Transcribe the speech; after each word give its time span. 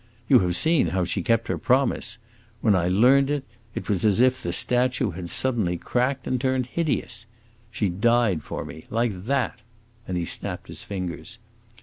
You 0.27 0.39
have 0.39 0.55
seen 0.55 0.87
how 0.87 1.03
she 1.05 1.21
kept 1.21 1.47
her 1.47 1.59
promise! 1.59 2.17
When 2.61 2.73
I 2.75 2.87
learned 2.87 3.29
it, 3.29 3.43
it 3.75 3.87
was 3.87 4.03
as 4.03 4.19
if 4.19 4.41
the 4.41 4.51
statue 4.51 5.11
had 5.11 5.29
suddenly 5.29 5.77
cracked 5.77 6.25
and 6.25 6.41
turned 6.41 6.65
hideous. 6.65 7.27
She 7.69 7.87
died 7.87 8.41
for 8.41 8.65
me, 8.65 8.85
like 8.89 9.25
that!" 9.25 9.59
And 10.07 10.17
he 10.17 10.25
snapped 10.25 10.69
his 10.69 10.83
fingers. 10.83 11.37